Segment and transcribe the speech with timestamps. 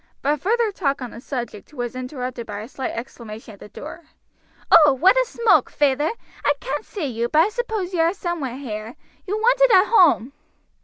[0.23, 4.01] But further talk on the subject was interrupted by a slight exclamation at the door.
[4.71, 6.09] "O what a smoke, feyther!
[6.43, 8.95] I can't see you, but I suppose you're somewhere here.
[9.27, 10.33] You're wanted at home."